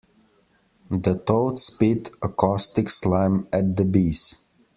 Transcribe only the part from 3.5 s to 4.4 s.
at the bees.